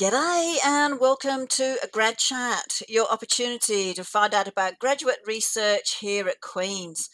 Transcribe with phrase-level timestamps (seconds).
[0.00, 5.98] G'day and welcome to a grad chat, your opportunity to find out about graduate research
[6.00, 7.10] here at Queen's.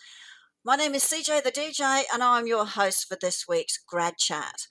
[0.65, 4.69] My name is CJ the DJ and I'm your host for this week's grad chat.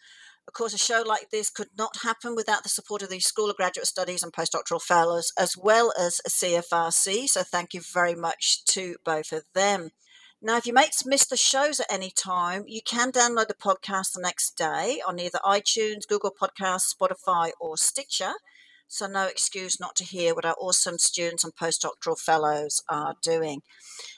[0.48, 3.50] Of course, a show like this could not happen without the support of the School
[3.50, 8.64] of Graduate Studies and Postdoctoral Fellows, as well as CFRC, so thank you very much
[8.70, 9.90] to both of them.
[10.46, 14.22] Now, if you miss the shows at any time, you can download the podcast the
[14.22, 18.34] next day on either iTunes, Google Podcasts, Spotify, or Stitcher.
[18.88, 23.64] So, no excuse not to hear what our awesome students and postdoctoral fellows are doing.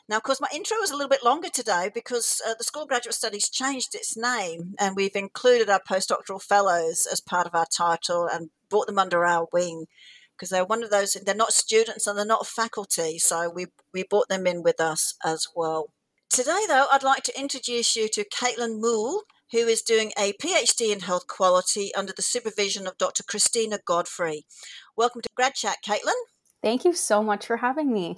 [0.10, 2.82] Now, of course, my intro is a little bit longer today because uh, the School
[2.82, 7.56] of Graduate Studies changed its name and we've included our postdoctoral fellows as part of
[7.56, 9.86] our title and brought them under our wing
[10.36, 13.18] because they're one of those, they're not students and they're not faculty.
[13.18, 15.94] So, we, we brought them in with us as well.
[16.30, 20.94] Today, though, I'd like to introduce you to Caitlin Moule, who is doing a PhD
[20.94, 23.24] in health quality under the supervision of Dr.
[23.24, 24.46] Christina Godfrey.
[24.96, 26.20] Welcome to Grad Chat, Caitlin.
[26.62, 28.18] Thank you so much for having me.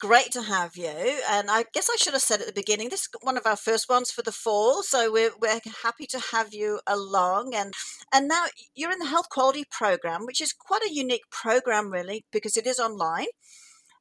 [0.00, 1.20] Great to have you.
[1.30, 3.56] And I guess I should have said at the beginning, this is one of our
[3.56, 4.82] first ones for the fall.
[4.82, 7.54] So we're, we're happy to have you along.
[7.54, 7.74] And,
[8.12, 12.24] and now you're in the health quality program, which is quite a unique program, really,
[12.32, 13.26] because it is online.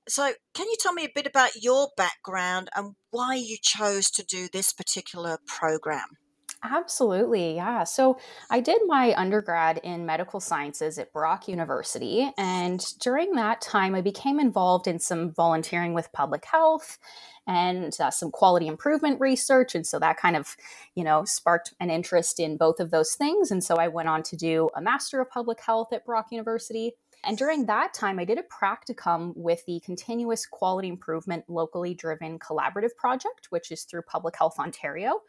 [0.07, 4.23] So, can you tell me a bit about your background and why you chose to
[4.23, 6.17] do this particular program?
[6.63, 7.83] Absolutely, yeah.
[7.83, 8.19] So
[8.52, 12.31] I did my undergrad in medical sciences at Brock University.
[12.38, 16.99] And during that time, I became involved in some volunteering with public health
[17.47, 19.73] and uh, some quality improvement research.
[19.73, 20.55] And so that kind of,
[20.94, 23.50] you know, sparked an interest in both of those things.
[23.50, 26.94] And so I went on to do a Master of Public Health at Brock University.
[27.24, 32.40] And during that time, I did a practicum with the Continuous Quality Improvement Locally Driven
[32.40, 35.22] Collaborative Project, which is through Public Health Ontario.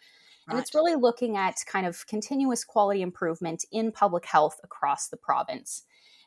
[0.48, 5.16] And it's really looking at kind of continuous quality improvement in public health across the
[5.16, 5.84] province.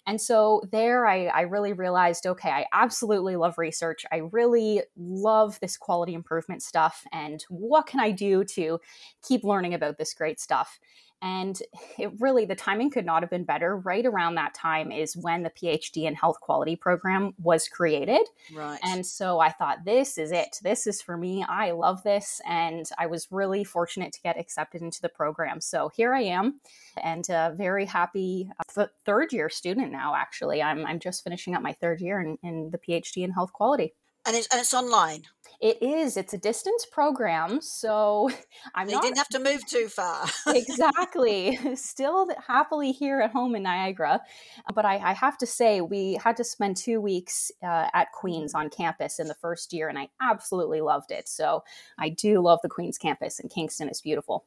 [0.08, 4.06] And so there, I, I, really realized okay, I absolutely love research.
[4.12, 7.04] I really love this quality improvement stuff.
[7.12, 8.80] And what can I do to
[9.28, 10.80] keep learning about this great stuff?
[11.26, 11.60] And
[11.98, 13.76] it really, the timing could not have been better.
[13.76, 18.22] Right around that time is when the PhD in health quality program was created.
[18.54, 18.80] Right.
[18.84, 20.60] And so I thought, this is it.
[20.62, 21.44] This is for me.
[21.44, 22.42] I love this.
[22.48, 25.62] And I was really fortunate to get accepted into the program.
[25.62, 26.60] So here I am
[26.96, 30.62] and a very happy uh, third year student now, actually.
[30.62, 33.96] I'm, I'm just finishing up my third year in, in the PhD in health quality.
[34.28, 35.24] And it's, and it's online.
[35.62, 36.18] It is.
[36.18, 38.30] It's a distance program, so
[38.76, 39.04] I'm you not.
[39.04, 40.26] didn't have to move too far.
[40.48, 41.60] exactly.
[41.76, 44.22] Still happily here at home in Niagara,
[44.74, 48.54] but I, I have to say we had to spend two weeks uh, at Queens
[48.54, 51.28] on campus in the first year, and I absolutely loved it.
[51.28, 51.64] So
[51.98, 54.46] I do love the Queens campus, and Kingston is beautiful.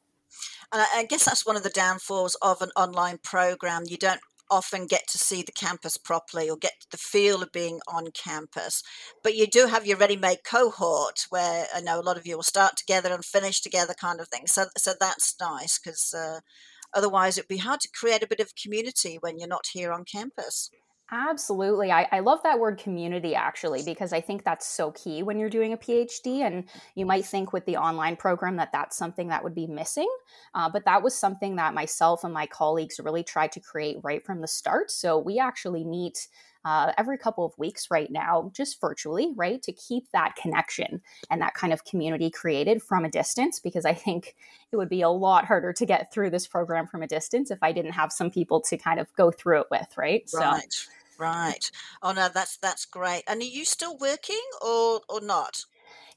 [0.71, 3.83] And I guess that's one of the downfalls of an online program.
[3.87, 7.79] You don't often get to see the campus properly or get the feel of being
[7.87, 8.83] on campus.
[9.23, 12.43] But you do have your ready-made cohort where I know a lot of you will
[12.43, 14.47] start together and finish together, kind of thing.
[14.47, 16.39] So, so that's nice because uh,
[16.93, 20.05] otherwise it'd be hard to create a bit of community when you're not here on
[20.05, 20.69] campus.
[21.11, 21.91] Absolutely.
[21.91, 25.49] I, I love that word community actually, because I think that's so key when you're
[25.49, 26.41] doing a PhD.
[26.41, 26.65] And
[26.95, 30.09] you might think with the online program that that's something that would be missing.
[30.53, 34.23] Uh, but that was something that myself and my colleagues really tried to create right
[34.23, 34.91] from the start.
[34.91, 36.27] So we actually meet
[36.65, 41.41] uh, every couple of weeks right now, just virtually, right, to keep that connection and
[41.41, 43.59] that kind of community created from a distance.
[43.59, 44.35] Because I think
[44.71, 47.59] it would be a lot harder to get through this program from a distance if
[47.63, 50.29] I didn't have some people to kind of go through it with, right?
[50.33, 50.71] Right.
[50.71, 50.89] So,
[51.19, 51.69] Right.
[52.01, 53.23] Oh no, that's that's great.
[53.27, 55.65] And are you still working or or not?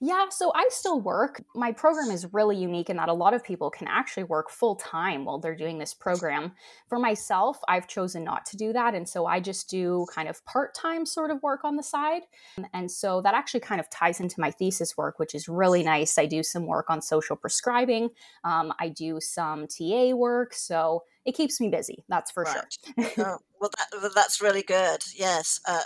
[0.05, 1.45] Yeah, so I still work.
[1.55, 4.75] My program is really unique in that a lot of people can actually work full
[4.75, 6.53] time while they're doing this program.
[6.89, 8.97] For myself, I've chosen not to do that.
[8.97, 12.23] And so I just do kind of part time sort of work on the side.
[12.75, 16.19] And so that actually kind of ties into my thesis work, which is really nice.
[16.19, 18.11] I do some work on social prescribing,
[18.43, 20.53] um, I do some TA work.
[20.55, 22.67] So it keeps me busy, that's for right.
[22.99, 23.07] sure.
[23.25, 25.05] oh, well, that, that's really good.
[25.15, 25.61] Yes.
[25.65, 25.83] Uh,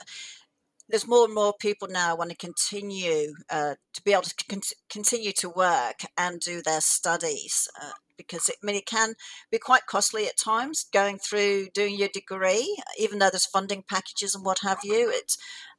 [0.88, 4.61] there's more and more people now want to continue uh, to be able to con-
[4.91, 9.15] continue to work and do their studies uh, because it, I mean it can
[9.50, 14.35] be quite costly at times going through doing your degree even though there's funding packages
[14.35, 15.12] and what have you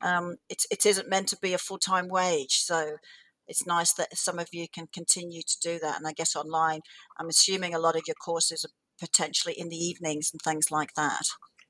[0.01, 2.97] um, it, it isn't meant to be a full time wage so
[3.47, 6.81] it's nice that some of you can continue to do that and I guess online
[7.17, 10.93] I'm assuming a lot of your courses are potentially in the evenings and things like
[10.95, 11.23] that.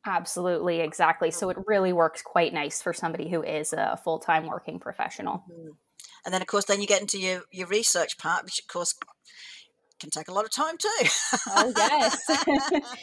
[0.08, 1.32] Absolutely, exactly.
[1.32, 5.44] So it really works quite nice for somebody who is a full time working professional.
[5.52, 5.72] Mm-hmm.
[6.26, 8.96] And then, of course, then you get into your, your research part, which, of course,
[10.00, 11.08] can take a lot of time too.
[11.48, 12.22] oh yes,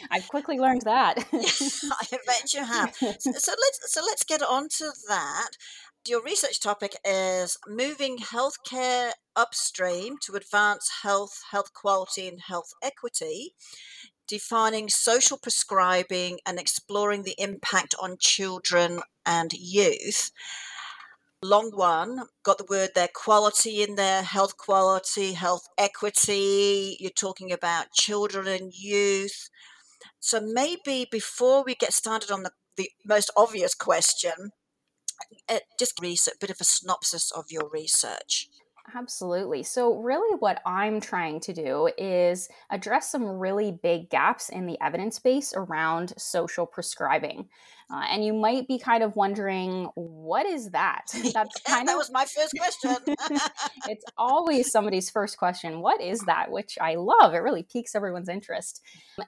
[0.10, 1.18] I've quickly learned that.
[1.32, 2.94] I bet you have.
[2.94, 5.50] So, so let's so let's get on to that.
[6.06, 13.54] Your research topic is moving healthcare upstream to advance health, health quality, and health equity,
[14.28, 20.30] defining social prescribing and exploring the impact on children and youth.
[21.42, 26.96] Long one got the word there quality in there health quality health equity.
[26.98, 29.50] You're talking about children and youth.
[30.20, 34.52] So maybe before we get started on the, the most obvious question
[35.48, 38.48] uh, just a bit of a synopsis of your research
[38.92, 39.62] Absolutely.
[39.62, 44.78] So, really, what I'm trying to do is address some really big gaps in the
[44.81, 47.48] evidence base around social prescribing.
[47.90, 51.06] Uh, and you might be kind of wondering, what is that?
[51.34, 52.96] That's kind that of was my first question.
[53.88, 55.81] it's always somebody's first question.
[55.81, 56.50] What is that?
[56.50, 57.34] Which I love.
[57.34, 58.81] It really piques everyone's interest.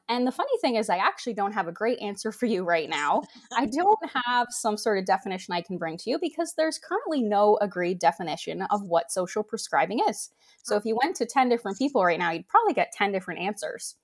[0.08, 2.88] And the funny thing is, I actually don't have a great answer for you right
[2.88, 3.22] now.
[3.56, 7.22] I don't have some sort of definition I can bring to you because there's currently
[7.22, 10.30] no agreed definition of what social prescribing is.
[10.62, 13.40] So if you went to 10 different people right now, you'd probably get 10 different
[13.40, 13.96] answers.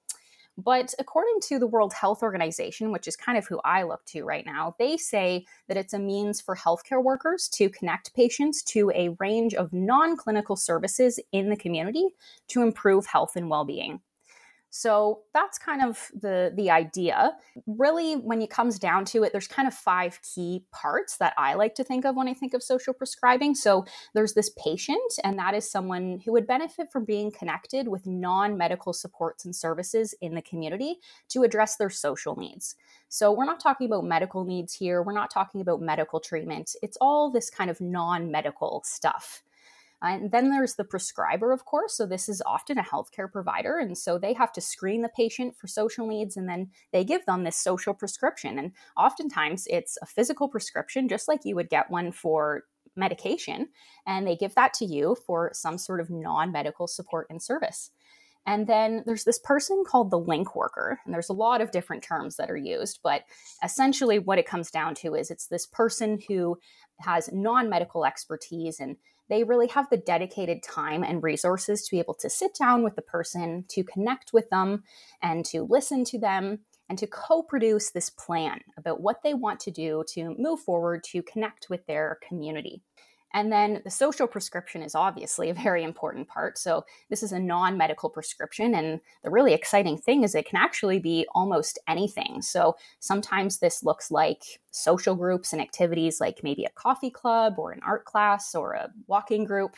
[0.59, 4.25] But according to the World Health Organization, which is kind of who I look to
[4.25, 8.93] right now, they say that it's a means for healthcare workers to connect patients to
[8.95, 12.09] a range of non clinical services in the community
[12.49, 14.01] to improve health and well being.
[14.75, 17.33] So that's kind of the the idea.
[17.67, 21.53] Really, when it comes down to it, there's kind of five key parts that I
[21.53, 23.55] like to think of when I think of social prescribing.
[23.55, 23.85] So
[24.15, 28.95] there's this patient, and that is someone who would benefit from being connected with non-medical
[28.95, 30.97] supports and services in the community
[31.29, 32.75] to address their social needs.
[33.11, 35.03] So we're not talking about medical needs here.
[35.03, 36.75] We're not talking about medical treatment.
[36.83, 39.43] It's all this kind of non-medical stuff.
[40.03, 41.97] Uh, and then there's the prescriber, of course.
[41.97, 43.79] So this is often a healthcare provider.
[43.79, 47.25] And so they have to screen the patient for social needs and then they give
[47.27, 48.59] them this social prescription.
[48.59, 52.65] And oftentimes it's a physical prescription, just like you would get one for
[52.97, 53.69] medication.
[54.07, 57.91] And they give that to you for some sort of non medical support and service.
[58.45, 60.99] And then there's this person called the link worker.
[61.05, 63.23] And there's a lot of different terms that are used, but
[63.63, 66.59] essentially what it comes down to is it's this person who
[66.99, 68.97] has non medical expertise and
[69.29, 72.97] they really have the dedicated time and resources to be able to sit down with
[72.97, 74.83] the person, to connect with them,
[75.23, 79.61] and to listen to them, and to co produce this plan about what they want
[79.61, 82.83] to do to move forward to connect with their community.
[83.35, 86.59] And then the social prescription is obviously a very important part.
[86.59, 88.75] So, this is a non medical prescription.
[88.75, 92.43] And the really exciting thing is it can actually be almost anything.
[92.43, 97.73] So, sometimes this looks like social groups and activities like maybe a coffee club or
[97.73, 99.77] an art class or a walking group.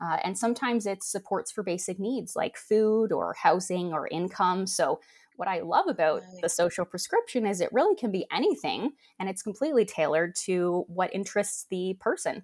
[0.00, 4.66] Uh, and sometimes it's supports for basic needs like food or housing or income.
[4.66, 5.00] So,
[5.36, 9.42] what I love about the social prescription is it really can be anything and it's
[9.42, 12.42] completely tailored to what interests the person.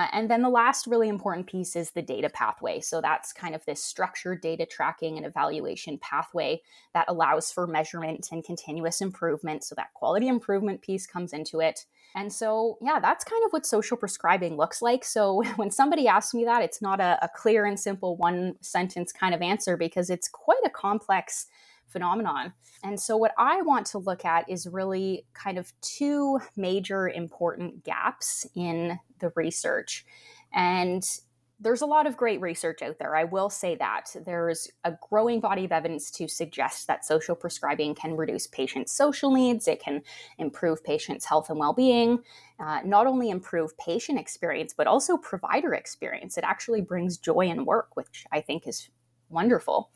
[0.00, 2.80] Uh, and then the last really important piece is the data pathway.
[2.80, 6.62] So that's kind of this structured data tracking and evaluation pathway
[6.94, 9.64] that allows for measurement and continuous improvement.
[9.64, 11.84] So that quality improvement piece comes into it.
[12.14, 15.04] And so, yeah, that's kind of what social prescribing looks like.
[15.04, 19.12] So when somebody asks me that, it's not a, a clear and simple one sentence
[19.12, 21.46] kind of answer because it's quite a complex
[21.88, 22.52] phenomenon.
[22.82, 27.84] And so, what I want to look at is really kind of two major important
[27.84, 30.04] gaps in the research.
[30.52, 31.04] And
[31.60, 33.16] there's a lot of great research out there.
[33.16, 34.14] I will say that.
[34.24, 39.32] There's a growing body of evidence to suggest that social prescribing can reduce patients' social
[39.32, 40.02] needs, it can
[40.38, 42.20] improve patients' health and well being,
[42.60, 46.38] uh, not only improve patient experience, but also provider experience.
[46.38, 48.88] It actually brings joy in work, which I think is
[49.28, 49.90] wonderful.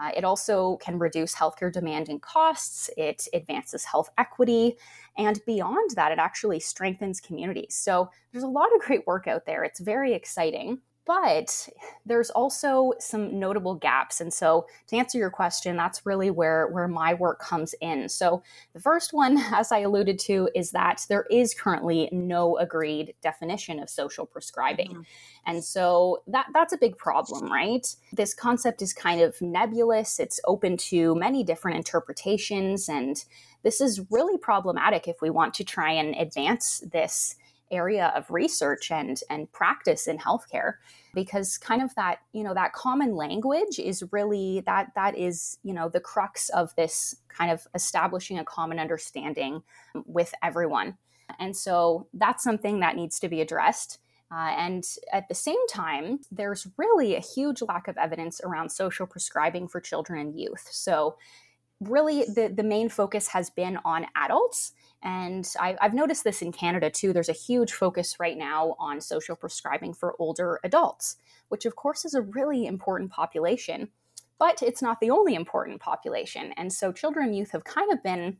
[0.00, 2.90] Uh, it also can reduce healthcare demand and costs.
[2.96, 4.76] It advances health equity.
[5.16, 7.74] And beyond that, it actually strengthens communities.
[7.76, 9.62] So there's a lot of great work out there.
[9.64, 10.80] It's very exciting.
[11.06, 11.68] But
[12.06, 14.20] there's also some notable gaps.
[14.20, 18.08] And so to answer your question, that's really where, where my work comes in.
[18.08, 18.42] So
[18.72, 23.80] the first one, as I alluded to, is that there is currently no agreed definition
[23.80, 24.90] of social prescribing.
[24.90, 25.02] Mm-hmm.
[25.46, 27.86] And so that that's a big problem, right?
[28.12, 30.18] This concept is kind of nebulous.
[30.18, 32.88] It's open to many different interpretations.
[32.88, 33.22] And
[33.62, 37.36] this is really problematic if we want to try and advance this
[37.70, 40.74] area of research and and practice in healthcare
[41.14, 45.72] because kind of that you know that common language is really that that is you
[45.72, 49.62] know the crux of this kind of establishing a common understanding
[50.06, 50.96] with everyone
[51.38, 53.98] and so that's something that needs to be addressed
[54.30, 59.06] Uh, and at the same time, there's really a huge lack of evidence around social
[59.06, 60.66] prescribing for children and youth.
[60.70, 61.16] So,
[61.80, 64.72] really, the, the main focus has been on adults.
[65.04, 67.12] And I, I've noticed this in Canada too.
[67.12, 71.16] There's a huge focus right now on social prescribing for older adults,
[71.48, 73.90] which, of course, is a really important population.
[74.38, 76.52] But it's not the only important population.
[76.56, 78.38] And so, children and youth have kind of been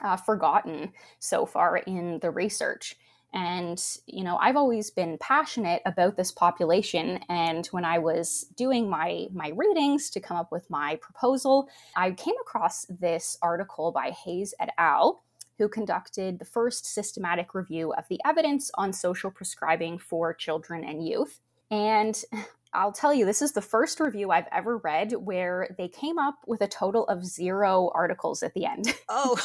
[0.00, 2.96] uh, forgotten so far in the research.
[3.32, 7.20] And, you know, I've always been passionate about this population.
[7.28, 12.12] And when I was doing my, my readings to come up with my proposal, I
[12.12, 15.22] came across this article by Hayes et al.,
[15.58, 21.06] who conducted the first systematic review of the evidence on social prescribing for children and
[21.06, 21.40] youth.
[21.70, 22.20] And
[22.72, 26.36] I'll tell you, this is the first review I've ever read where they came up
[26.46, 28.94] with a total of zero articles at the end.
[29.08, 29.38] Oh.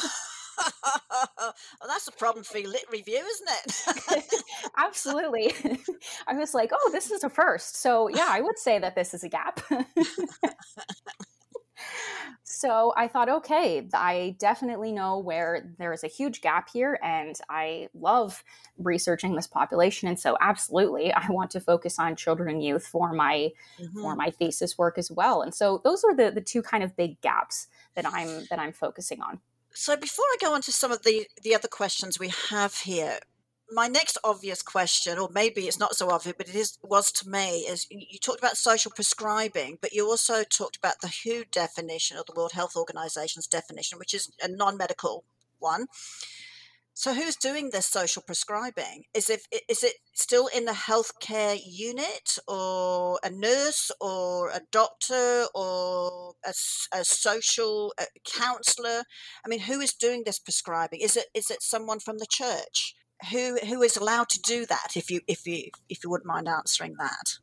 [1.38, 1.54] well,
[1.88, 4.44] that's a problem for your lit review, isn't it?
[4.76, 5.52] Absolutely.
[6.26, 7.80] I was like, oh, this is a first.
[7.80, 9.60] So, yeah, I would say that this is a gap.
[12.44, 17.34] So I thought, okay, I definitely know where there is a huge gap here, and
[17.48, 18.44] I love
[18.78, 20.08] researching this population.
[20.08, 24.00] And so, absolutely, I want to focus on children and youth for my mm-hmm.
[24.00, 25.42] for my thesis work as well.
[25.42, 28.72] And so, those are the the two kind of big gaps that I'm that I'm
[28.72, 29.40] focusing on.
[29.74, 33.18] So before I go on to some of the the other questions we have here,
[33.72, 37.28] my next obvious question, or maybe it's not so obvious, but it is was to
[37.28, 42.16] me, is you talked about social prescribing, but you also talked about the WHO definition
[42.16, 45.24] or the World Health Organization's definition, which is a non-medical
[45.58, 45.86] one.
[46.94, 49.04] So who's doing this social prescribing?
[49.14, 55.46] Is it is it still in the healthcare unit, or a nurse, or a doctor,
[55.54, 56.52] or a,
[56.92, 59.04] a social counselor?
[59.44, 61.00] I mean, who is doing this prescribing?
[61.00, 62.94] Is it is it someone from the church?
[63.30, 64.96] Who who is allowed to do that?
[64.96, 67.38] If you if you if you wouldn't mind answering that.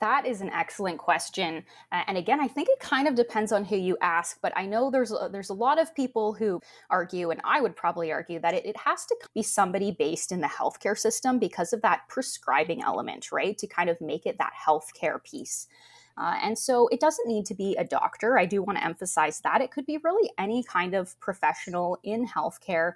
[0.00, 3.64] That is an excellent question, uh, and again, I think it kind of depends on
[3.64, 4.36] who you ask.
[4.42, 7.74] But I know there's a, there's a lot of people who argue, and I would
[7.74, 11.72] probably argue that it, it has to be somebody based in the healthcare system because
[11.72, 13.56] of that prescribing element, right?
[13.56, 15.68] To kind of make it that healthcare piece.
[16.16, 18.38] Uh, and so it doesn't need to be a doctor.
[18.38, 19.60] I do want to emphasize that.
[19.60, 22.92] It could be really any kind of professional in healthcare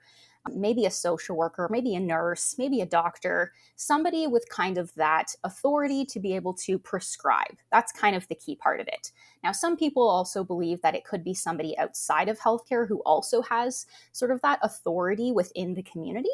[0.55, 5.35] maybe a social worker, maybe a nurse, maybe a doctor, somebody with kind of that
[5.45, 7.57] authority to be able to prescribe.
[7.71, 9.13] That's kind of the key part of it.
[9.45, 13.43] Now, some people also believe that it could be somebody outside of healthcare who also
[13.43, 16.29] has sort of that authority within the community.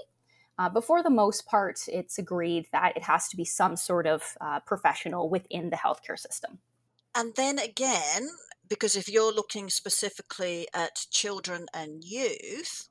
[0.59, 4.07] Uh, but for the most part, it's agreed that it has to be some sort
[4.07, 6.59] of uh, professional within the healthcare system.
[7.17, 8.29] And then again,
[8.69, 12.89] because if you're looking specifically at children and youth,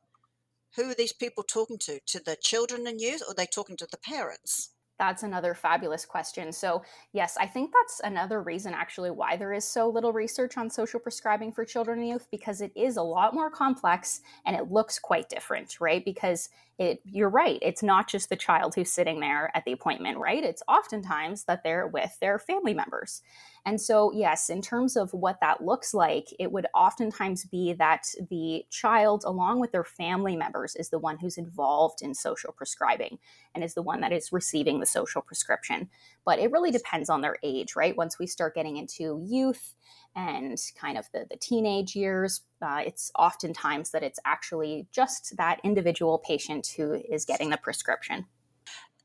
[0.75, 1.99] who are these people talking to?
[2.07, 4.69] To the children and youth, or are they talking to the parents?
[4.99, 6.51] That's another fabulous question.
[6.51, 10.69] So, yes, I think that's another reason actually why there is so little research on
[10.69, 14.71] social prescribing for children and youth because it is a lot more complex and it
[14.71, 16.05] looks quite different, right?
[16.05, 16.49] Because
[16.79, 20.43] it you're right, it's not just the child who's sitting there at the appointment, right?
[20.43, 23.21] It's oftentimes that they're with their family members.
[23.65, 28.07] And so, yes, in terms of what that looks like, it would oftentimes be that
[28.29, 33.19] the child, along with their family members, is the one who's involved in social prescribing
[33.55, 35.89] and is the one that is receiving the social prescription.
[36.25, 37.95] But it really depends on their age, right?
[37.95, 39.75] Once we start getting into youth
[40.15, 45.59] and kind of the, the teenage years, uh, it's oftentimes that it's actually just that
[45.63, 48.25] individual patient who is getting the prescription.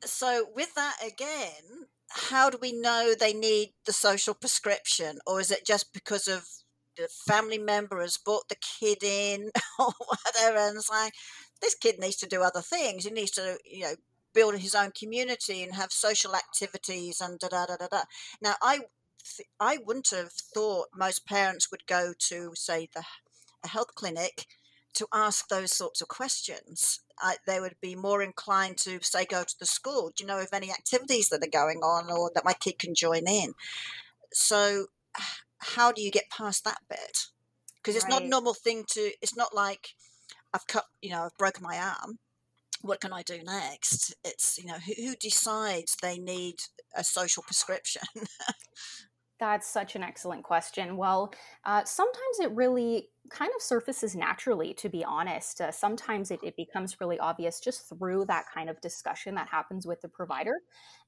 [0.04, 5.50] So, with that again, how do we know they need the social prescription, or is
[5.50, 6.46] it just because of
[6.96, 11.12] the family member has brought the kid in or whatever, and it's like
[11.60, 13.04] this kid needs to do other things.
[13.04, 13.94] He needs to, you know,
[14.34, 18.02] build his own community and have social activities and da da da da da.
[18.40, 18.80] Now, I
[19.60, 23.04] I wouldn't have thought most parents would go to, say, the
[23.64, 24.46] a health clinic
[24.94, 27.00] to ask those sorts of questions.
[27.20, 30.12] I, they would be more inclined to say go to the school.
[30.14, 32.94] Do you know of any activities that are going on or that my kid can
[32.94, 33.54] join in?
[34.32, 34.86] So,
[35.58, 37.26] how do you get past that bit?
[37.76, 38.14] Because it's right.
[38.14, 39.12] not a normal thing to.
[39.20, 39.90] It's not like
[40.54, 40.84] I've cut.
[41.02, 42.18] You know, I've broken my arm.
[42.82, 44.14] What can I do next?
[44.24, 46.56] It's you know who, who decides they need
[46.94, 48.02] a social prescription.
[49.40, 50.96] That's such an excellent question.
[50.96, 51.32] Well,
[51.64, 55.60] uh, sometimes it really kind of surfaces naturally, to be honest.
[55.60, 59.86] Uh, sometimes it, it, becomes really obvious just through that kind of discussion that happens
[59.86, 60.54] with the provider.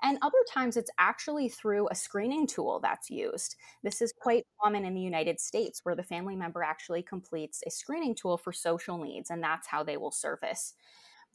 [0.02, 3.56] And other times it's actually through a screening tool that's used.
[3.82, 7.70] This is quite common in the United States, where the family member actually completes a
[7.70, 10.74] screening tool for social needs, and that's how they will surface.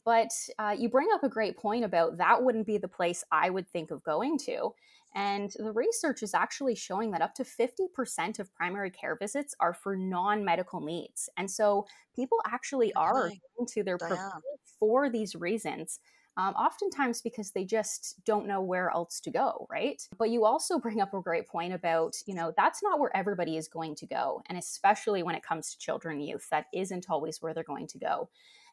[0.04, 3.50] But uh, you bring up a great point about that wouldn't be the place I
[3.50, 4.72] would think of going to.
[5.16, 9.72] And the research is actually showing that up to 50% of primary care visits are
[9.72, 11.30] for non medical needs.
[11.38, 14.30] And so people actually are going to their provider
[14.78, 16.00] for these reasons.
[16.38, 20.06] Um, oftentimes because they just don't know where else to go, right?
[20.18, 23.56] But you also bring up a great point about, you know, that's not where everybody
[23.56, 24.42] is going to go.
[24.50, 27.86] And especially when it comes to children and youth, that isn't always where they're going
[27.86, 28.28] to go.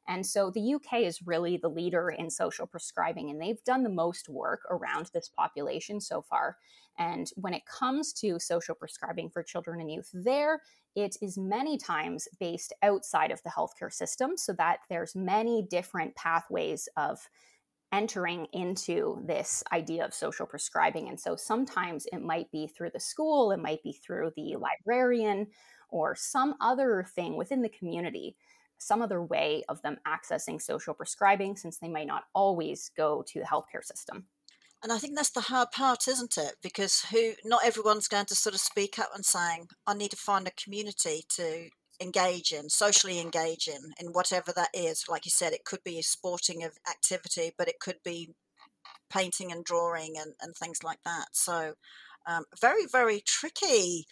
[0.08, 3.90] And so the UK is really the leader in social prescribing, and they've done the
[3.90, 6.58] most work around this population so far.
[7.00, 10.62] And when it comes to social prescribing for children and youth, there
[10.96, 16.16] it is many times based outside of the healthcare system, so that there's many different
[16.16, 17.28] pathways of
[17.92, 21.10] entering into this idea of social prescribing.
[21.10, 25.48] And so sometimes it might be through the school, it might be through the librarian,
[25.90, 28.36] or some other thing within the community
[28.84, 33.40] some other way of them accessing social prescribing since they might not always go to
[33.40, 34.26] the healthcare system.
[34.84, 36.56] And I think that's the hard part, isn't it?
[36.62, 40.18] Because who not everyone's going to sort of speak up and saying, I need to
[40.18, 41.70] find a community to
[42.02, 45.06] engage in, socially engage in, in whatever that is.
[45.08, 48.34] Like you said, it could be a sporting activity, but it could be
[49.10, 51.28] painting and drawing and, and things like that.
[51.32, 51.76] So
[52.28, 54.06] um, very, very tricky.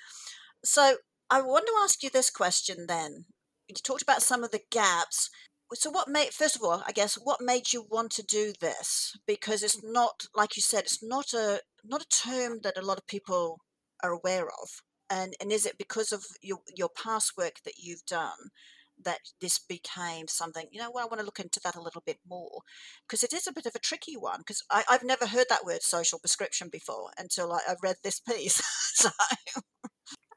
[0.63, 0.97] So
[1.29, 3.25] I want to ask you this question then
[3.77, 5.29] you talked about some of the gaps.
[5.73, 9.15] So, what made, first of all, I guess, what made you want to do this?
[9.25, 9.93] Because it's mm.
[9.93, 13.59] not, like you said, it's not a not a term that a lot of people
[14.03, 14.69] are aware of.
[15.09, 18.51] And and is it because of your your past work that you've done
[19.03, 20.67] that this became something?
[20.71, 22.61] You know, well, I want to look into that a little bit more
[23.07, 24.39] because it is a bit of a tricky one.
[24.39, 28.61] Because I've never heard that word social prescription before until I, I read this piece.
[28.95, 29.09] so.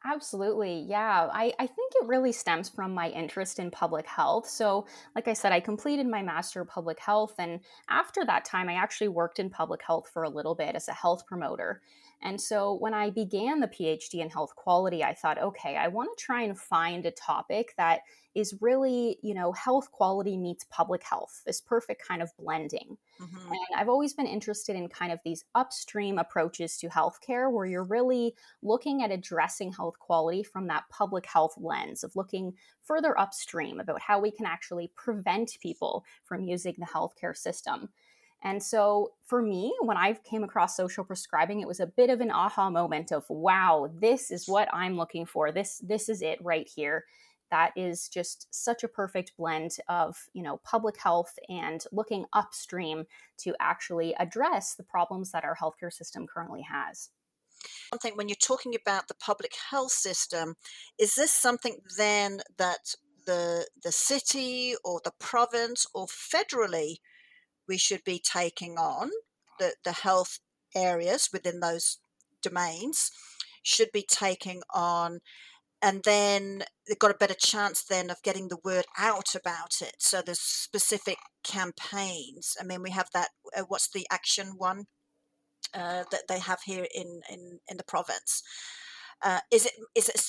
[0.06, 0.80] Absolutely.
[0.80, 1.30] Yeah.
[1.32, 4.46] I, I think it really stems from my interest in public health.
[4.46, 7.34] So, like I said, I completed my Master of Public Health.
[7.38, 10.88] And after that time, I actually worked in public health for a little bit as
[10.88, 11.80] a health promoter.
[12.24, 16.16] And so when I began the PhD in health quality, I thought, okay, I want
[16.16, 18.00] to try and find a topic that
[18.34, 22.96] is really, you know, health quality meets public health, this perfect kind of blending.
[23.20, 23.52] Mm-hmm.
[23.52, 27.84] And I've always been interested in kind of these upstream approaches to healthcare where you're
[27.84, 33.80] really looking at addressing health quality from that public health lens of looking further upstream
[33.80, 37.90] about how we can actually prevent people from using the healthcare system.
[38.44, 42.20] And so for me, when I came across social prescribing, it was a bit of
[42.20, 45.50] an aha moment of wow, this is what I'm looking for.
[45.50, 47.07] This this is it right here.
[47.50, 53.04] That is just such a perfect blend of, you know, public health and looking upstream
[53.38, 57.11] to actually address the problems that our healthcare system currently has.
[57.90, 60.57] Something when you're talking about the public health system,
[60.98, 66.96] is this something then that the the city or the province or federally
[67.68, 69.11] we should be taking on,
[69.59, 70.40] the, the health
[70.74, 71.98] areas within those
[72.42, 73.11] domains
[73.62, 75.20] should be taking on
[75.85, 79.96] and then they've got a better chance then of getting the word out about it.
[79.98, 82.57] So there's specific campaigns.
[82.59, 84.87] I mean we have that uh, what's the action one
[85.74, 88.42] uh, that they have here in in, in the province.
[89.22, 90.22] Uh, is it is it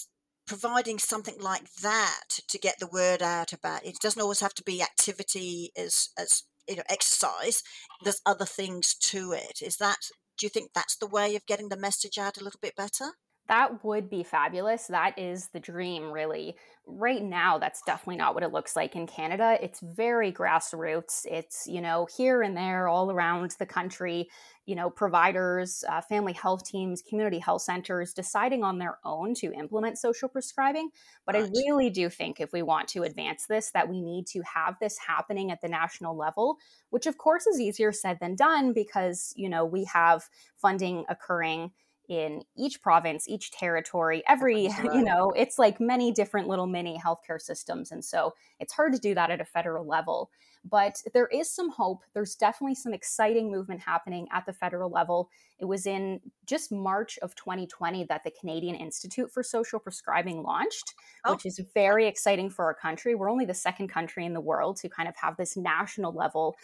[0.45, 3.89] providing something like that to get the word out about it.
[3.89, 7.63] it doesn't always have to be activity as as you know exercise
[8.04, 9.60] there's other things to it.
[9.62, 9.97] Is that
[10.38, 13.12] do you think that's the way of getting the message out a little bit better
[13.47, 14.88] that would be fabulous.
[14.88, 16.55] That is the dream, really.
[16.88, 19.58] Right now, that's definitely not what it looks like in Canada.
[19.62, 21.25] It's very grassroots.
[21.25, 24.29] It's, you know, here and there, all around the country,
[24.65, 29.53] you know, providers, uh, family health teams, community health centers deciding on their own to
[29.53, 30.89] implement social prescribing.
[31.25, 31.45] But right.
[31.45, 34.75] I really do think if we want to advance this, that we need to have
[34.79, 36.58] this happening at the national level,
[36.89, 41.71] which of course is easier said than done because, you know, we have funding occurring
[42.10, 47.41] in each province, each territory, every, you know, it's like many different little mini healthcare
[47.41, 47.91] systems.
[47.91, 50.30] And so it's hard to do that at a federal level.
[50.68, 52.02] But there is some hope.
[52.13, 55.30] There's definitely some exciting movement happening at the federal level.
[55.60, 60.96] It was in just March of 2020 that the Canadian Institute for Social Prescribing launched,
[61.24, 61.34] oh.
[61.34, 63.13] which is very exciting for our country.
[63.13, 66.56] We're only the second country in the world to kind of have this national level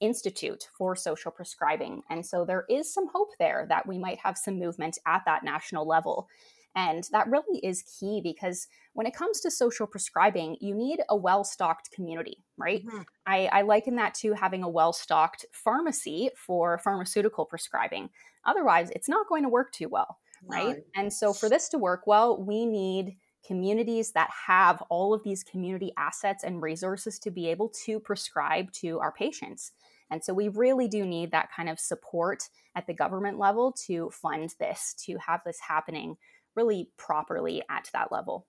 [0.00, 2.02] Institute for Social Prescribing.
[2.10, 5.44] And so there is some hope there that we might have some movement at that
[5.44, 6.28] national level.
[6.76, 11.16] And that really is key because when it comes to social prescribing, you need a
[11.16, 12.84] well stocked community, right?
[12.86, 13.00] Mm-hmm.
[13.26, 18.10] I, I, liken that to having a well stocked pharmacy for pharmaceutical prescribing.
[18.44, 20.66] Otherwise, it's not going to work too well, right?
[20.66, 20.76] right?
[20.94, 25.42] And so for this to work well, we need communities that have all of these
[25.42, 29.72] community assets and resources to be able to prescribe to our patients.
[30.10, 32.44] And so we really do need that kind of support
[32.74, 36.16] at the government level to fund this, to have this happening
[36.56, 38.46] really properly at that level.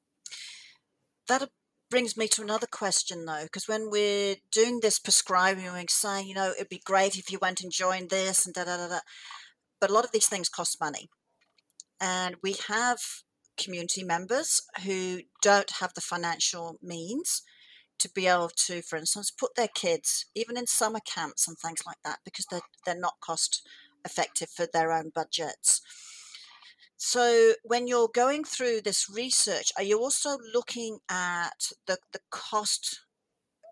[1.27, 1.49] That
[1.89, 6.35] brings me to another question though, because when we're doing this prescribing, we're saying, you
[6.35, 8.99] know, it'd be great if you went and joined this and da da da da.
[9.79, 11.09] But a lot of these things cost money.
[11.99, 12.99] And we have
[13.57, 17.43] community members who don't have the financial means
[18.01, 21.81] to be able to, for instance, put their kids even in summer camps and things
[21.85, 23.67] like that because they're, they're not cost
[24.05, 25.81] effective for their own budgets.
[26.97, 33.01] So, when you're going through this research, are you also looking at the, the cost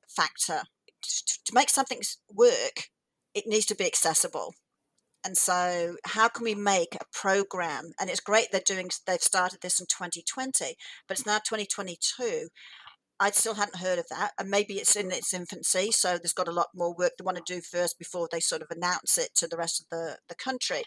[0.07, 0.63] factor?
[1.01, 2.01] To make something
[2.33, 2.89] work,
[3.33, 4.55] it needs to be accessible.
[5.23, 7.91] And so, how can we make a program?
[7.99, 10.75] And it's great they're doing, they've started this in 2020,
[11.07, 12.47] but it's now 2022.
[13.19, 16.47] I still hadn't heard of that, and maybe it's in its infancy, so there's got
[16.47, 19.35] a lot more work they want to do first before they sort of announce it
[19.35, 20.83] to the rest of the, the country.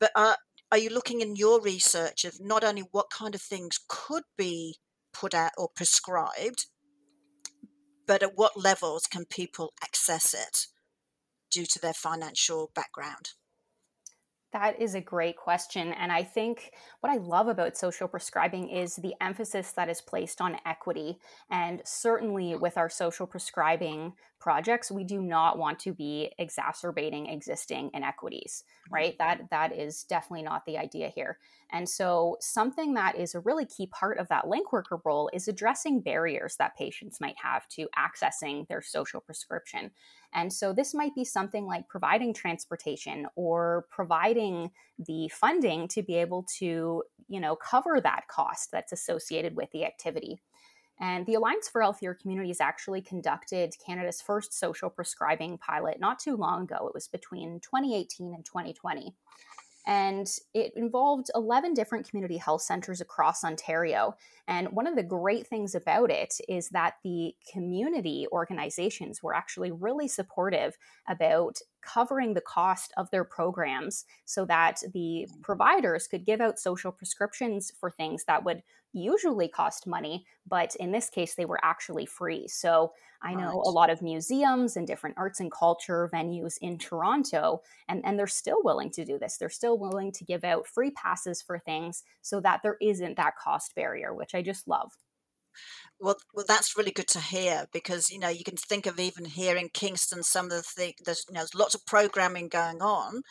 [0.00, 0.34] But uh,
[0.72, 4.78] are you looking in your research of not only what kind of things could be
[5.12, 6.66] put out or prescribed,
[8.06, 10.66] but at what levels can people access it
[11.50, 13.30] due to their financial background?
[14.52, 15.92] That is a great question.
[15.92, 20.40] And I think what I love about social prescribing is the emphasis that is placed
[20.40, 21.18] on equity.
[21.50, 27.90] And certainly with our social prescribing projects, we do not want to be exacerbating existing
[27.94, 28.94] inequities, mm-hmm.
[28.94, 29.18] right?
[29.18, 31.38] That that is definitely not the idea here.
[31.70, 35.48] And so something that is a really key part of that link worker role is
[35.48, 39.90] addressing barriers that patients might have to accessing their social prescription.
[40.32, 46.16] And so this might be something like providing transportation or providing the funding to be
[46.16, 50.40] able to, you know, cover that cost that's associated with the activity.
[51.00, 56.36] And the Alliance for Healthier Communities actually conducted Canada's first social prescribing pilot not too
[56.36, 56.88] long ago.
[56.88, 59.14] It was between 2018 and 2020
[59.88, 64.14] and it involved 11 different community health centers across Ontario.
[64.46, 69.72] And one of the great things about it is that the community organizations were actually
[69.72, 70.76] really supportive
[71.08, 76.92] about covering the cost of their programs so that the providers could give out social
[76.92, 82.06] prescriptions for things that would usually cost money, but in this case, they were actually
[82.06, 82.48] free.
[82.48, 83.66] So I know right.
[83.66, 88.26] a lot of museums and different arts and culture venues in Toronto, and, and they're
[88.26, 89.36] still willing to do this.
[89.36, 93.36] They're still willing to give out free passes for things so that there isn't that
[93.36, 94.92] cost barrier, which I just love.
[96.00, 99.24] Well, well, that's really good to hear because you know you can think of even
[99.24, 100.94] here in Kingston some of the things.
[101.04, 103.22] There's you know there's lots of programming going on,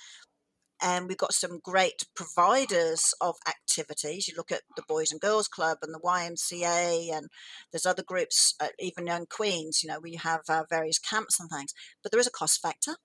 [0.82, 4.28] and we've got some great providers of activities.
[4.28, 7.28] You look at the Boys and Girls Club and the YMCA, and
[7.72, 9.82] there's other groups, uh, even in Queens.
[9.84, 12.96] You know, we have uh, various camps and things, but there is a cost factor,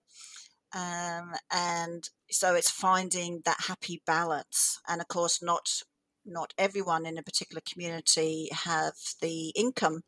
[0.74, 4.80] um, and so it's finding that happy balance.
[4.88, 5.82] And of course, not
[6.24, 10.02] not everyone in a particular community have the income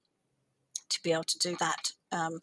[0.88, 2.40] to be able to do that um,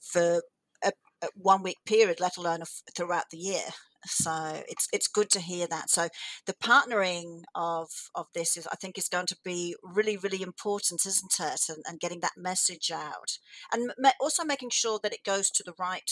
[0.00, 0.42] for
[0.84, 0.92] a,
[1.22, 2.62] a one week period, let alone
[2.94, 3.62] throughout the year.
[4.06, 5.90] So it's it's good to hear that.
[5.90, 6.08] So
[6.46, 11.06] the partnering of of this is, I think, is going to be really really important,
[11.06, 11.60] isn't it?
[11.68, 13.38] And, and getting that message out,
[13.72, 13.90] and
[14.20, 16.10] also making sure that it goes to the right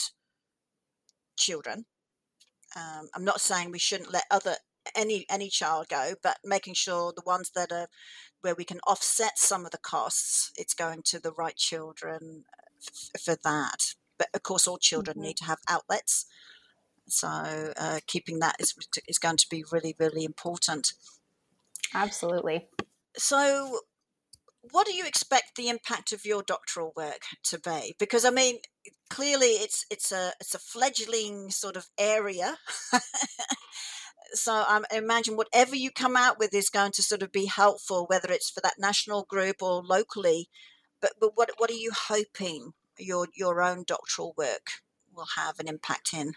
[1.36, 1.86] children.
[2.76, 4.56] Um, I'm not saying we shouldn't let other
[4.94, 7.88] any any child go, but making sure the ones that are
[8.42, 12.44] where we can offset some of the costs, it's going to the right children
[12.86, 13.94] f- for that.
[14.18, 15.26] But of course, all children mm-hmm.
[15.26, 16.26] need to have outlets
[17.06, 18.74] so uh, keeping that is,
[19.08, 20.92] is going to be really, really important.
[21.92, 22.66] Absolutely.
[23.16, 23.80] So,
[24.72, 27.94] what do you expect the impact of your doctoral work to be?
[27.98, 28.58] Because I mean,
[29.10, 32.56] clearly it's it's a it's a fledgling sort of area.
[34.32, 38.06] so I imagine whatever you come out with is going to sort of be helpful,
[38.06, 40.48] whether it's for that national group or locally.
[41.00, 44.82] But but what what are you hoping your your own doctoral work
[45.14, 46.34] will have an impact in?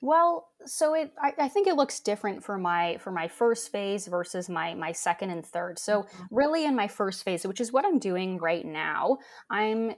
[0.00, 4.06] Well, so it I, I, think it looks different for my for my first phase
[4.06, 5.78] versus my my second and third.
[5.78, 6.24] So mm-hmm.
[6.30, 9.18] really in my first phase, which is what I'm doing right now,
[9.50, 9.94] I'm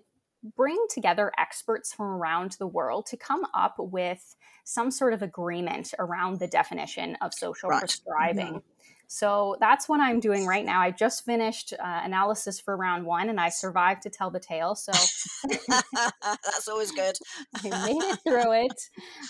[0.55, 5.93] bringing together experts from around the world to come up with some sort of agreement
[5.99, 7.81] around the definition of social right.
[7.81, 8.47] prescribing.
[8.47, 8.76] Mm-hmm.
[9.09, 10.81] So that's what I'm doing right now.
[10.81, 14.75] I just finished uh, analysis for round one and I survived to tell the tale.
[14.75, 14.93] So
[15.69, 17.17] that's always good.
[17.65, 18.81] I made it through it.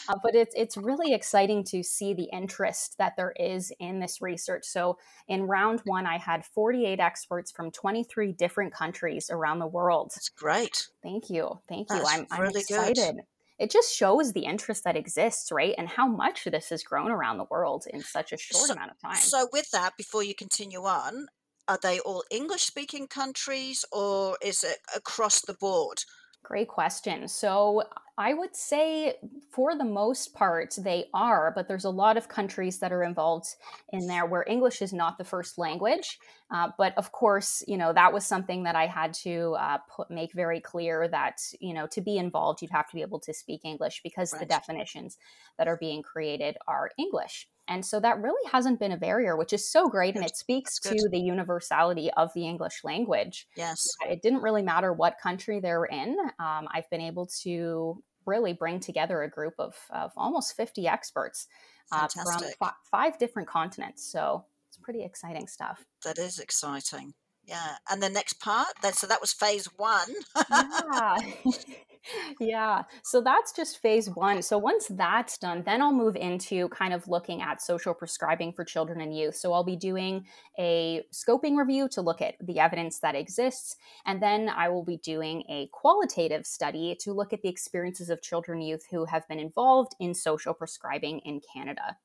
[0.08, 4.22] Uh, but it's, it's really exciting to see the interest that there is in this
[4.22, 4.64] research.
[4.64, 10.12] So in round one, I had 48 experts from 23 different countries around the world.
[10.14, 10.88] That's great.
[11.02, 11.60] Thank you.
[11.68, 11.96] Thank you.
[11.96, 13.20] That's I'm, I'm really good.
[13.58, 15.74] It just shows the interest that exists, right?
[15.78, 18.90] And how much this has grown around the world in such a short So, amount
[18.92, 19.32] of time.
[19.32, 21.28] so with that, before you continue on,
[21.68, 26.04] are they all English speaking countries or is it across the board?
[26.46, 27.26] Great question.
[27.26, 27.82] So
[28.16, 29.14] I would say
[29.50, 33.48] for the most part they are, but there's a lot of countries that are involved
[33.92, 36.20] in there where English is not the first language.
[36.52, 40.08] Uh, but of course, you know that was something that I had to uh, put,
[40.08, 43.34] make very clear that you know to be involved, you'd have to be able to
[43.34, 45.18] speak English because the definitions
[45.58, 47.48] that are being created are English.
[47.68, 50.78] And so that really hasn't been a barrier, which is so great, and it speaks
[50.78, 50.96] good.
[50.96, 53.88] to the universality of the English language Yes.
[54.08, 56.16] it didn't really matter what country they're in.
[56.38, 61.46] Um, I've been able to really bring together a group of, of almost 50 experts
[61.92, 64.04] uh, from fi- five different continents.
[64.10, 65.84] So it's pretty exciting stuff.
[66.04, 67.14] That is exciting.
[67.44, 67.76] Yeah.
[67.88, 70.08] And the next part, then so that was phase one.
[70.50, 71.16] yeah.
[72.40, 72.82] yeah.
[73.02, 74.42] So that's just phase one.
[74.42, 78.64] So once that's done, then I'll move into kind of looking at social prescribing for
[78.64, 79.36] children and youth.
[79.36, 80.26] So I'll be doing
[80.58, 83.76] a scoping review to look at the evidence that exists.
[84.04, 88.22] And then I will be doing a qualitative study to look at the experiences of
[88.22, 91.96] children and youth who have been involved in social prescribing in Canada.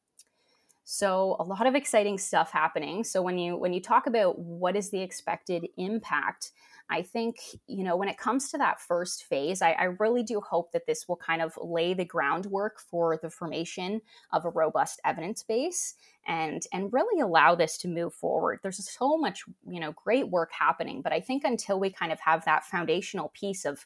[0.84, 3.04] So a lot of exciting stuff happening.
[3.04, 6.52] So when you when you talk about what is the expected impact,
[6.91, 10.41] I think, you know, when it comes to that first phase, I, I, really do
[10.41, 14.01] hope that this will kind of lay the groundwork for the formation
[14.34, 15.95] of a robust evidence base
[16.27, 18.60] and and really allow this to move forward.
[18.62, 22.19] There's so much, you know, great work happening, but I think until we kind of
[22.19, 23.86] have that foundational piece of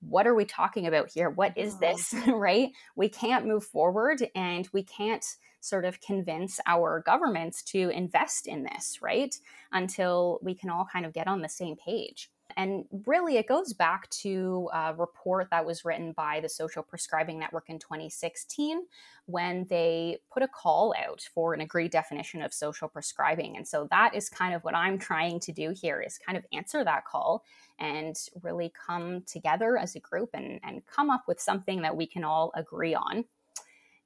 [0.00, 1.30] what are we talking about here?
[1.30, 1.84] What is mm-hmm.
[1.84, 2.70] this, right?
[2.96, 5.24] We can't move forward and we can't
[5.60, 9.34] sort of convince our governments to invest in this, right?
[9.72, 12.30] Until we can all kind of get on the same page.
[12.60, 17.38] And really, it goes back to a report that was written by the Social Prescribing
[17.38, 18.82] Network in 2016
[19.24, 23.56] when they put a call out for an agreed definition of social prescribing.
[23.56, 26.44] And so that is kind of what I'm trying to do here is kind of
[26.52, 27.44] answer that call
[27.78, 32.06] and really come together as a group and, and come up with something that we
[32.06, 33.24] can all agree on.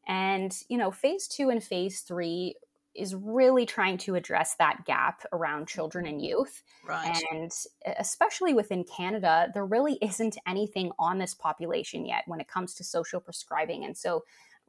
[0.07, 2.55] And, you know, phase two and phase three
[2.95, 6.63] is really trying to address that gap around children and youth.
[6.87, 7.23] Right.
[7.31, 7.51] And
[7.99, 12.85] especially within Canada, there really isn't anything on this population yet when it comes to
[12.85, 13.85] social prescribing.
[13.85, 14.25] And so,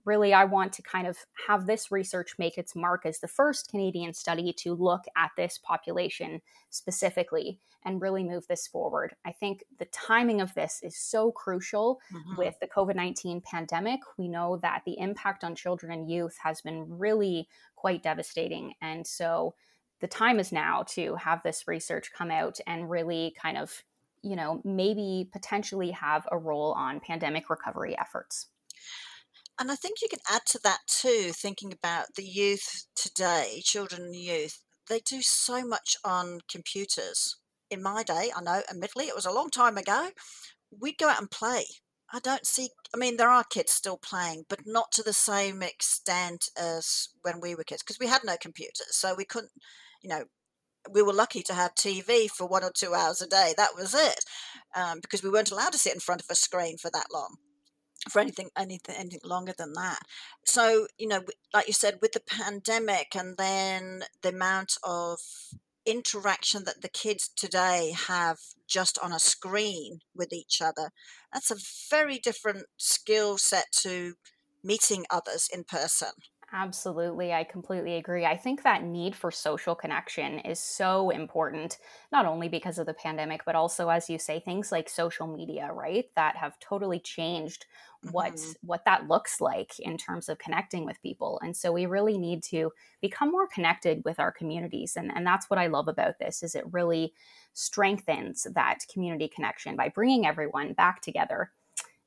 [0.05, 3.69] really, I want to kind of have this research make its mark as the first
[3.71, 9.15] Canadian study to look at this population specifically and really move this forward.
[9.25, 12.37] I think the timing of this is so crucial Mhm.
[12.37, 13.99] with the COVID 19 pandemic.
[14.17, 17.47] We know that the impact on children and youth has been really
[17.85, 18.73] quite devastating.
[18.81, 19.53] And so
[20.01, 23.83] the time is now to have this research come out and really kind of,
[24.23, 28.47] you know, maybe potentially have a role on pandemic recovery efforts.
[29.59, 34.01] And I think you can add to that too, thinking about the youth today, children
[34.01, 37.37] and youth, they do so much on computers.
[37.69, 40.09] In my day, I know, admittedly, it was a long time ago,
[40.71, 41.65] we'd go out and play.
[42.15, 45.61] I don't see, I mean, there are kids still playing, but not to the same
[45.61, 48.95] extent as when we were kids because we had no computers.
[48.95, 49.51] So we couldn't,
[50.01, 50.23] you know,
[50.89, 53.53] we were lucky to have TV for one or two hours a day.
[53.57, 54.21] That was it
[54.77, 57.35] um, because we weren't allowed to sit in front of a screen for that long
[58.09, 59.97] for anything anything anything longer than that
[60.45, 61.21] so you know
[61.55, 65.17] like you said with the pandemic and then the amount of
[65.85, 70.89] interaction that the kids today have just on a screen with each other
[71.33, 71.57] that's a
[71.89, 74.13] very different skill set to
[74.63, 76.09] meeting others in person
[76.57, 77.33] Absolutely.
[77.33, 78.25] I completely agree.
[78.25, 81.77] I think that need for social connection is so important,
[82.13, 85.73] not only because of the pandemic, but also, as you say, things like social media,
[85.73, 86.05] right?
[86.15, 87.65] That have totally changed
[88.03, 88.55] what Mhm.
[88.61, 91.41] what that looks like in terms of connecting with people.
[91.43, 94.95] And so we really need to become more connected with our communities.
[94.95, 97.13] And, and that's what I love about this is it really
[97.53, 101.51] strengthens that community connection by bringing everyone back together.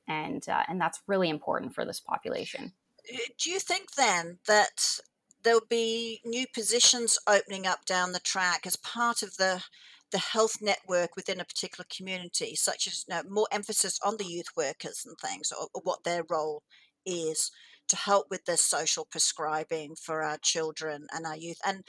[0.08, 2.74] And, uh, and that's really important for this population.
[3.38, 4.99] Do you think then that
[5.42, 9.62] there'll be new positions opening up down the track as part of the
[10.11, 14.25] the health network within a particular community, such as you know, more emphasis on the
[14.25, 16.62] youth workers and things, or, or what their role
[17.05, 17.51] is
[17.88, 21.59] to help with the social prescribing for our children and our youth.
[21.66, 21.85] And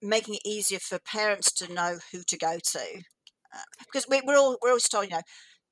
[0.00, 3.02] making it easier for parents to know who to go to.
[3.54, 5.22] Uh, because we, we're all we're always told, you know,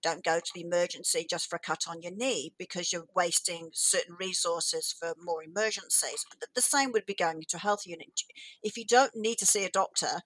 [0.03, 3.71] don't go to the emergency just for a cut on your knee because you're wasting
[3.73, 6.25] certain resources for more emergencies.
[6.55, 8.23] The same would be going to a health unit.
[8.63, 10.21] If you don't need to see a doctor,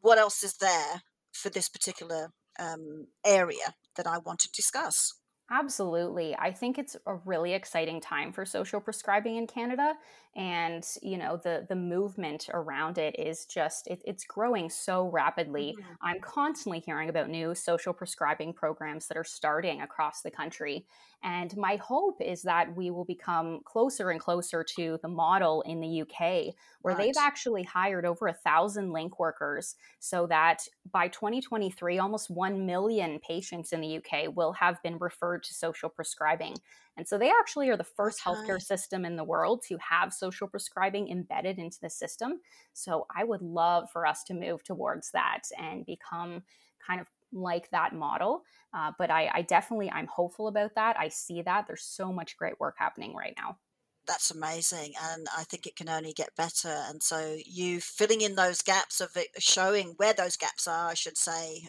[0.00, 5.14] what else is there for this particular um, area that I want to discuss?
[5.50, 6.34] Absolutely.
[6.38, 9.94] I think it's a really exciting time for social prescribing in Canada
[10.36, 15.76] and you know the the movement around it is just it, it's growing so rapidly
[15.78, 15.92] mm-hmm.
[16.02, 20.86] i'm constantly hearing about new social prescribing programs that are starting across the country
[21.24, 25.80] and my hope is that we will become closer and closer to the model in
[25.80, 26.98] the UK, where right.
[26.98, 33.18] they've actually hired over a thousand link workers so that by 2023, almost 1 million
[33.26, 36.56] patients in the UK will have been referred to social prescribing.
[36.96, 40.46] And so they actually are the first healthcare system in the world to have social
[40.46, 42.40] prescribing embedded into the system.
[42.72, 46.42] So I would love for us to move towards that and become
[46.86, 48.44] kind of like that model.
[48.72, 50.98] Uh, but I, I definitely, I'm hopeful about that.
[50.98, 53.58] I see that there's so much great work happening right now
[54.06, 58.34] that's amazing and i think it can only get better and so you filling in
[58.34, 61.62] those gaps of showing where those gaps are i should say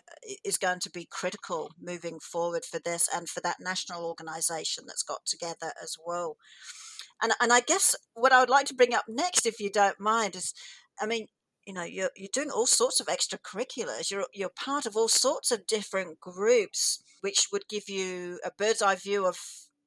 [0.44, 5.04] is going to be critical moving forward for this and for that national organization that's
[5.04, 6.38] got together as well.
[7.22, 10.00] And and i guess what i would like to bring up next if you don't
[10.00, 10.54] mind is
[11.00, 11.28] i mean
[11.66, 15.50] you know you're you're doing all sorts of extracurriculars you're you're part of all sorts
[15.52, 19.40] of different groups which would give you a bird's eye view of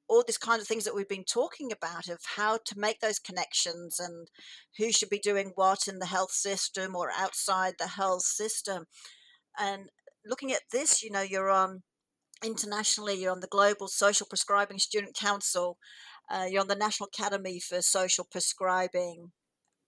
[0.08, 3.18] all these kind of things that we've been talking about of how to make those
[3.18, 4.28] connections and
[4.78, 8.86] who should be doing what in the health system or outside the health system.
[9.58, 9.90] And
[10.28, 11.82] looking at this you know you're on
[12.44, 15.78] internationally you're on the global social prescribing student council
[16.30, 19.32] uh, you're on the national academy for social prescribing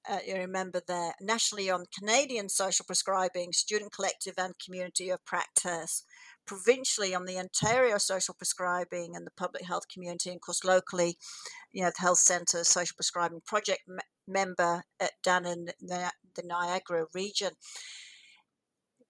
[0.09, 6.05] uh, you remember there, nationally on Canadian social prescribing, student collective and community of practice,
[6.47, 11.17] provincially on the Ontario social prescribing and the public health community, and of course locally,
[11.73, 13.83] you know, the health centre social prescribing project
[14.27, 17.51] member at, down in the, the Niagara region.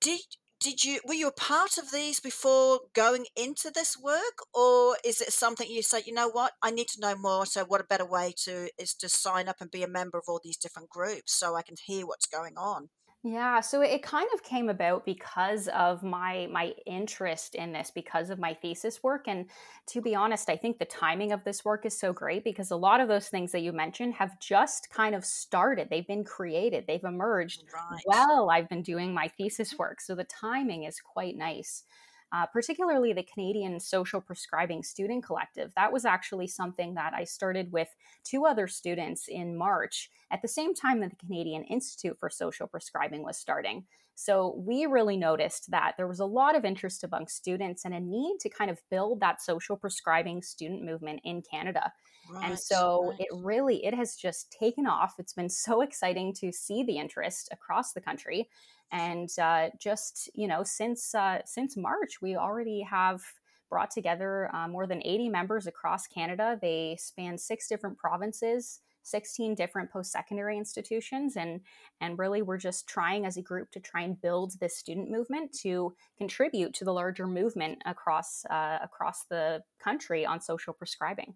[0.01, 0.21] Did
[0.61, 5.21] did you were you a part of these before going into this work or is
[5.21, 6.53] it something you say you know what?
[6.63, 9.57] I need to know more so what a better way to is to sign up
[9.61, 12.55] and be a member of all these different groups so i can hear what's going
[12.57, 12.91] on
[13.23, 18.31] yeah, so it kind of came about because of my my interest in this because
[18.31, 19.45] of my thesis work and
[19.89, 22.77] to be honest, I think the timing of this work is so great because a
[22.77, 25.89] lot of those things that you mentioned have just kind of started.
[25.91, 28.01] They've been created, they've emerged right.
[28.05, 30.01] while I've been doing my thesis work.
[30.01, 31.85] So the timing is quite nice
[32.33, 35.73] uh, particularly the Canadian Social Prescribing Student Collective.
[35.77, 37.89] That was actually something that I started with
[38.25, 42.67] two other students in March at the same time that the Canadian Institute for Social
[42.67, 43.85] Prescribing was starting.
[44.21, 48.01] So we really noticed that there was a lot of interest among students and a
[48.01, 51.91] need to kind of build that social prescribing student movement in Canada.
[52.31, 53.21] Right, and so right.
[53.21, 55.15] it really it has just taken off.
[55.19, 58.51] It's been so exciting to see the interest across the country
[58.93, 63.23] and uh, just you know since uh, since march we already have
[63.69, 66.59] brought together uh, more than 80 members across canada.
[66.61, 71.61] They span six different provinces 16 different post-secondary institutions and
[72.01, 75.53] and really we're just trying as a group to try and build this student movement
[75.63, 81.35] to contribute to the larger movement across uh, across the country on social prescribing.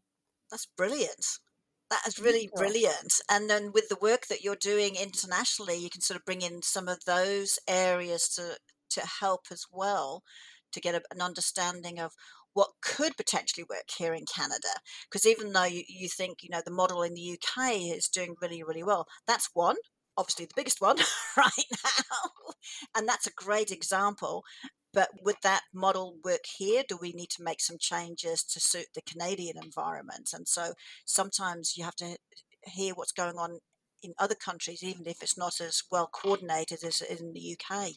[0.50, 1.38] That's brilliant
[1.90, 3.20] that is really brilliant.
[3.30, 6.62] And then with the work that you're doing internationally, you can sort of bring in
[6.62, 8.56] some of those areas to
[8.90, 10.22] to help as well
[10.72, 12.12] to get a, an understanding of
[12.52, 14.68] what could potentially work here in Canada.
[15.10, 18.36] Because even though you, you think, you know, the model in the UK is doing
[18.40, 19.76] really, really well, that's one,
[20.16, 20.96] obviously the biggest one
[21.36, 21.50] right
[21.84, 22.52] now.
[22.96, 24.44] And that's a great example.
[24.94, 26.84] But would that model work here?
[26.88, 30.30] Do we need to make some changes to suit the Canadian environment?
[30.32, 30.72] And so
[31.04, 32.16] sometimes you have to
[32.62, 33.58] hear what's going on
[34.02, 37.88] in other countries, even if it's not as well coordinated as in the UK.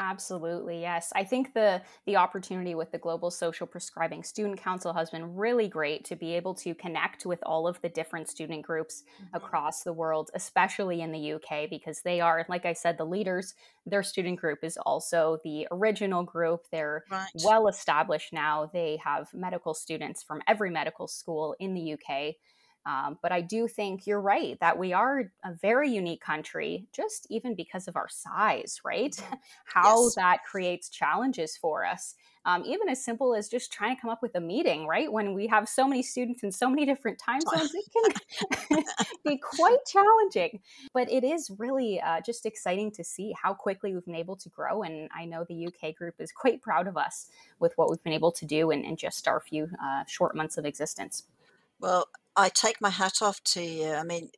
[0.00, 1.12] Absolutely, yes.
[1.14, 5.68] I think the the opportunity with the Global Social Prescribing Student Council has been really
[5.68, 9.36] great to be able to connect with all of the different student groups mm-hmm.
[9.36, 13.54] across the world, especially in the UK, because they are, like I said, the leaders.
[13.84, 16.62] Their student group is also the original group.
[16.72, 17.28] They're right.
[17.44, 18.70] well established now.
[18.72, 22.36] They have medical students from every medical school in the UK
[22.86, 27.26] Um, but I do think you're right that we are a very unique country, just
[27.30, 29.12] even because of our size, right?
[29.12, 29.34] Mm-hmm.
[29.64, 30.14] How yes.
[30.14, 32.14] that creates challenges for us.
[32.46, 35.12] Um, even as simple as just trying to come up with a meeting, right?
[35.12, 37.84] When we have so many students in so many different time zones, it
[38.70, 38.84] can
[39.26, 40.60] be quite challenging.
[40.94, 44.48] But it is really uh, just exciting to see how quickly we've been able to
[44.48, 44.84] grow.
[44.84, 47.26] And I know the UK group is quite proud of us
[47.58, 50.56] with what we've been able to do in, in just our few uh, short months
[50.56, 51.24] of existence.
[51.78, 52.06] Well,
[52.40, 53.92] I take my hat off to you.
[53.92, 54.30] I mean,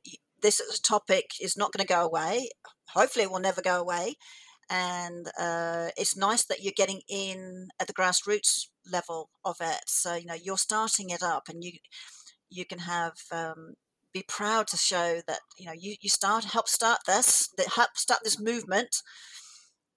[0.42, 2.48] this topic is not going to go away.
[2.88, 4.14] Hopefully, it will never go away.
[4.70, 9.82] And uh, it's nice that you're getting in at the grassroots level of it.
[9.86, 11.72] So you know you're starting it up, and you
[12.50, 13.74] you can have um,
[14.12, 17.90] be proud to show that you know you you start help start this that help
[17.96, 18.96] start this movement,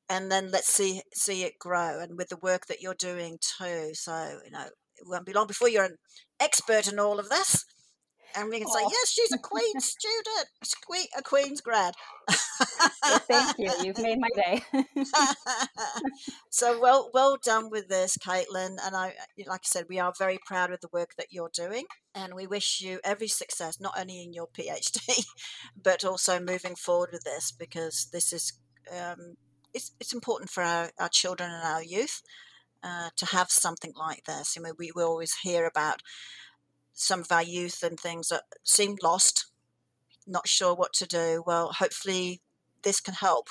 [0.10, 2.00] and then let's see see it grow.
[2.00, 4.66] And with the work that you're doing too, so you know
[4.98, 5.98] it won't be long before you're an
[6.40, 7.65] expert in all of this.
[8.38, 10.48] And we can say, yes, she's a Queen student,
[11.18, 11.94] a Queen's grad.
[12.28, 13.72] well, thank you.
[13.84, 14.64] You've made my day.
[16.50, 18.78] so well, well done with this, Caitlin.
[18.84, 19.14] And I,
[19.46, 22.48] like I said, we are very proud of the work that you're doing, and we
[22.48, 25.26] wish you every success, not only in your PhD,
[25.82, 28.54] but also moving forward with this because this is
[28.92, 29.36] um,
[29.74, 32.22] it's it's important for our, our children and our youth.
[32.84, 34.56] Uh, to have something like this.
[34.56, 36.04] I mean, we, we always hear about
[36.96, 39.52] some of our youth and things that seemed lost,
[40.26, 41.44] not sure what to do.
[41.46, 42.42] Well, hopefully,
[42.82, 43.50] this can help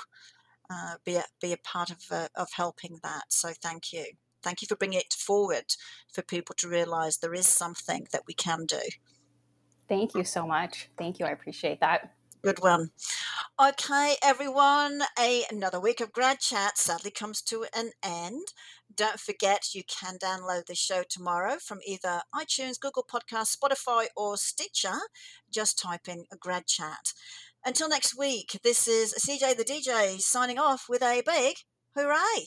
[0.69, 3.25] uh, be a, be a part of uh, of helping that.
[3.29, 4.05] So, thank you,
[4.43, 5.77] thank you for bringing it forward
[6.13, 8.81] for people to realise there is something that we can do.
[9.89, 10.89] Thank you so much.
[10.97, 11.27] Thank you.
[11.27, 12.15] I appreciate that.
[12.43, 12.91] Good one.
[13.59, 18.49] Okay, everyone, a, another week of Grad Chat sadly comes to an end.
[18.97, 24.37] Don't forget you can download the show tomorrow from either iTunes, Google Podcast, Spotify, or
[24.37, 24.99] Stitcher.
[25.51, 27.13] Just type in Grad Chat.
[27.65, 31.57] Until next week, this is CJ the DJ signing off with a big
[31.97, 32.47] hooray.